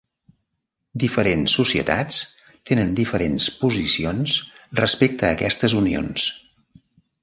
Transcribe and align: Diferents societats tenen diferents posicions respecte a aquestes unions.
Diferents 1.03 1.55
societats 1.59 2.17
tenen 2.71 2.97
diferents 3.03 3.51
posicions 3.61 4.41
respecte 4.85 5.31
a 5.33 5.39
aquestes 5.39 5.81
unions. 5.87 6.31